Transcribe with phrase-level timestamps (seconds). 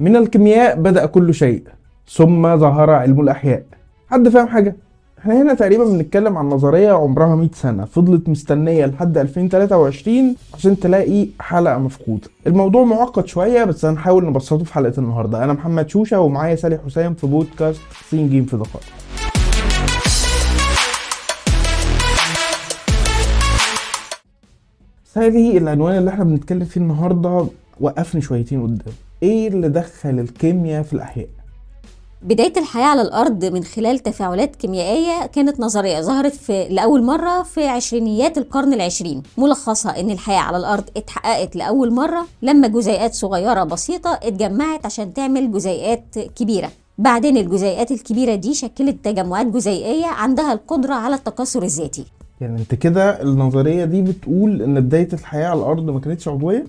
[0.00, 1.62] من الكيمياء بدأ كل شيء
[2.08, 3.62] ثم ظهر علم الأحياء.
[4.08, 4.76] حد فاهم حاجة؟
[5.18, 11.28] إحنا هنا تقريبا بنتكلم عن نظرية عمرها 100 سنة فضلت مستنية لحد 2023 عشان تلاقي
[11.40, 12.28] حلقة مفقودة.
[12.46, 15.44] الموضوع معقد شوية بس هنحاول نبسطه في حلقة النهاردة.
[15.44, 17.80] أنا محمد شوشة ومعايا سالي حسام في بودكاست
[18.10, 18.84] سين جيم في دقائق
[25.04, 27.46] سالي العنوان اللي إحنا بنتكلم فيه النهاردة
[27.80, 28.94] وقفني شويتين قدام.
[29.22, 31.28] إيه اللي دخل الكيمياء في الأحياء؟
[32.22, 37.66] بداية الحياة على الأرض من خلال تفاعلات كيميائية كانت نظرية ظهرت في لأول مرة في
[37.66, 44.10] عشرينيات القرن العشرين ملخصها إن الحياة على الأرض اتحققت لأول مرة لما جزيئات صغيرة بسيطة
[44.22, 51.14] اتجمعت عشان تعمل جزيئات كبيرة بعدين الجزيئات الكبيرة دي شكلت تجمعات جزيئية عندها القدرة على
[51.14, 52.04] التكاثر الذاتي
[52.40, 56.64] يعني أنت كده النظرية دي بتقول إن بداية الحياة على الأرض ما كانتش عضوية؟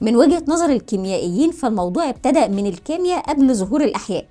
[0.00, 4.26] من وجهة نظر الكيميائيين فالموضوع ابتدأ من الكيمياء قبل ظهور الأحياء.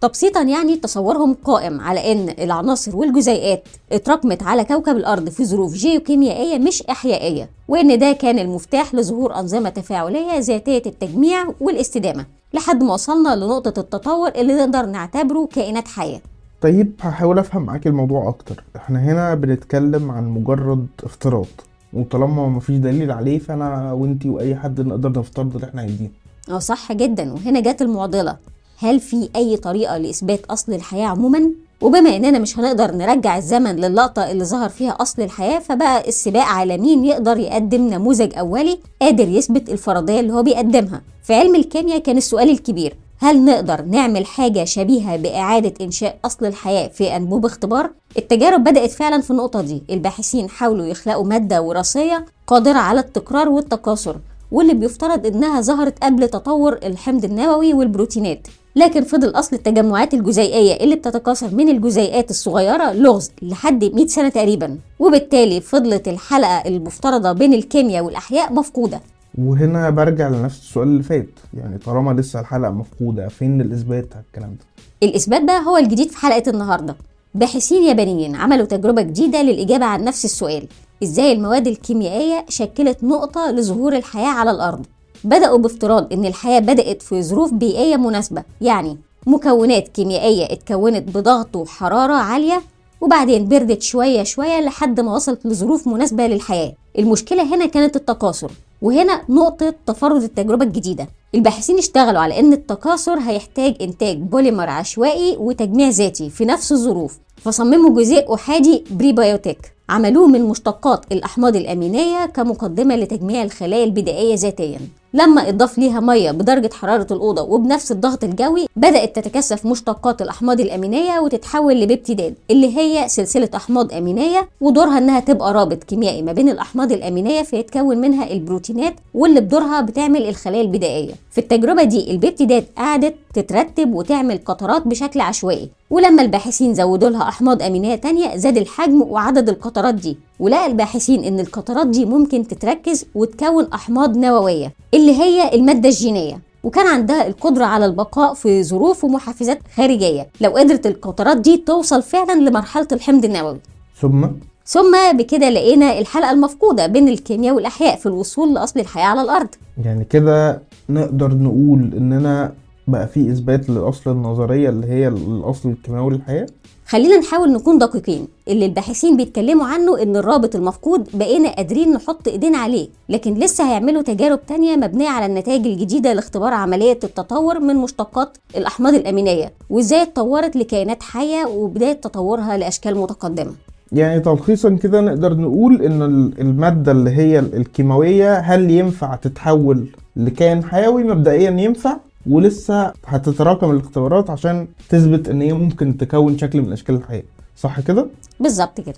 [0.00, 6.58] تبسيطا يعني تصورهم قائم على إن العناصر والجزيئات اتراكمت على كوكب الأرض في ظروف جيوكيميائية
[6.58, 12.26] مش إحيائية وإن ده كان المفتاح لظهور أنظمة تفاعلية ذاتية التجميع والاستدامة.
[12.54, 16.20] لحد ما وصلنا لنقطة التطور اللي نقدر نعتبره كائنات حية.
[16.62, 18.64] طيب هحاول أفهم معاك الموضوع أكتر.
[18.76, 21.46] إحنا هنا بنتكلم عن مجرد افتراض.
[21.94, 26.10] وطالما مفيش دليل عليه فأنا وأنتي وأي حد نقدر نفترض اللي إحنا عايزينه.
[26.50, 27.32] أه صح جدا.
[27.32, 28.36] وهنا جت المعضلة.
[28.78, 34.30] هل في أي طريقة لإثبات أصل الحياة عموما؟ وبما إننا مش هنقدر نرجع الزمن للقطة
[34.30, 39.68] اللي ظهر فيها أصل الحياة فبقى السباق على مين يقدر يقدم نموذج أولي قادر يثبت
[39.70, 42.94] الفرضية اللي هو بيقدمها؟ في علم الكيمياء كان السؤال الكبير.
[43.18, 49.20] هل نقدر نعمل حاجة شبيهة بإعادة إنشاء أصل الحياة في أنبوب اختبار؟ التجارب بدأت فعلا
[49.22, 49.82] في النقطة دي.
[49.90, 54.16] الباحثين حاولوا يخلقوا مادة وراثية قادرة على التكرار والتكاثر
[54.52, 58.48] واللي بيفترض إنها ظهرت قبل تطور الحمض النووي والبروتينات.
[58.76, 64.78] لكن فضل أصل التجمعات الجزيئية اللي بتتكاثر من الجزيئات الصغيرة لغز لحد 100 سنة تقريبا.
[64.98, 69.00] وبالتالي فضلت الحلقة المفترضة بين الكيمياء والأحياء مفقودة.
[69.38, 71.28] وهنا برجع لنفس السؤال اللي فات.
[71.54, 74.64] يعني طالما لسه الحلقة مفقودة فين الإثبات على الكلام ده؟
[75.08, 76.96] الإثبات بقى هو الجديد في حلقة النهاردة.
[77.34, 80.68] باحثين يابانيين عملوا تجربة جديدة للإجابة عن نفس السؤال.
[81.02, 84.86] إزاي المواد الكيميائية شكلت نقطة لظهور الحياة على الأرض؟
[85.24, 88.42] بدأوا بافتراض إن الحياة بدأت في ظروف بيئية مناسبة.
[88.60, 92.62] يعني مكونات كيميائية اتكونت بضغط وحرارة عالية
[93.00, 96.72] وبعدين بردت شوية شوية لحد ما وصلت لظروف مناسبة للحياة.
[96.98, 98.50] المشكلة هنا كانت التكاثر
[98.84, 101.08] وهنا نقطة تفرد التجربة الجديدة.
[101.34, 108.00] الباحثين اشتغلوا على إن التكاثر هيحتاج إنتاج بوليمر عشوائي وتجميع ذاتي في نفس الظروف فصمموا
[108.00, 114.80] جزيء أحادي prebiotic عملوه من مشتقات الأحماض الأمينية كمقدمة لتجميع الخلايا البدائية ذاتيا.
[115.14, 121.18] لما اضاف ليها ميه بدرجه حراره الاوضه وبنفس الضغط الجوي بدات تتكثف مشتقات الاحماض الامينيه
[121.20, 126.92] وتتحول لبيبتيدات اللي هي سلسله احماض امينيه ودورها انها تبقى رابط كيميائي ما بين الاحماض
[126.92, 131.12] الامينيه فيتكون منها البروتينات واللي بدورها بتعمل الخلايا البدائيه.
[131.30, 135.70] في التجربه دي البيبتيدات قعدت تترتب وتعمل قطرات بشكل عشوائي.
[135.90, 140.18] ولما الباحثين زودوا لها أحماض آمينية تانية زاد الحجم وعدد القطرات دي.
[140.40, 146.40] ولقى الباحثين إن القطرات دي ممكن تتركز وتكون أحماض نووية اللي هي المادة الجينية.
[146.64, 150.28] وكان عندها القدرة على البقاء في ظروف ومحفزات خارجية.
[150.40, 153.58] لو قدرت القطرات دي توصل فعلا لمرحلة الحمض النووي.
[154.00, 154.26] ثم؟
[154.66, 159.48] ثم بكده لقينا الحلقة المفقودة بين الكيمياء والأحياء في الوصول لأصل الحياة على الأرض.
[159.84, 162.52] يعني كده نقدر نقول إننا
[162.88, 166.46] بقى في إثبات لأصل النظرية اللي هي الأصل الكيماوي للحياة؟
[166.86, 168.28] خلينا نحاول نكون دقيقين.
[168.48, 174.02] اللي الباحثين بيتكلموا عنه إن الرابط المفقود بقينا قادرين نحط إيدينا عليه لكن لسه هيعملوا
[174.02, 180.56] تجارب تانية مبنية على النتائج الجديدة لاختبار عملية التطور من مشتقات الأحماض الأمينية وإزاي اتطورت
[180.56, 183.52] لكائنات حية وبداية تطورها لأشكال متقدمة.
[183.92, 186.02] يعني تلخيصا كده نقدر نقول إن
[186.40, 191.96] المادة اللي هي الكيماوية هل ينفع تتحول لكائن حيوي؟ مبدئيا ينفع.
[192.30, 197.22] ولسه هتتراكم الاختبارات عشان تثبت إن هي ممكن تكون شكل من اشكال الحياة
[197.56, 198.06] صح كده؟
[198.40, 198.94] بالظبط كده.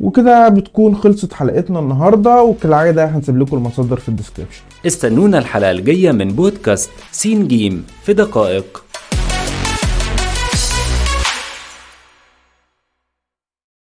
[0.00, 6.12] وكده بتكون خلصت حلقتنا النهارده وكالعادة هنسيب لكم المصادر في ال description استنونا الحلقة الجاية
[6.12, 8.84] من بودكاست سين جيم في دقائق.